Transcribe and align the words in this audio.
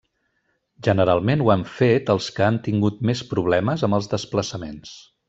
Generalment, 0.85 1.43
ho 1.43 1.51
han 1.55 1.61
fet 1.73 2.09
els 2.13 2.29
que 2.37 2.47
han 2.47 2.57
tingut 2.71 3.05
més 3.11 3.21
problemes 3.35 3.85
amb 3.89 3.99
els 3.99 4.09
desplaçaments. 4.19 4.97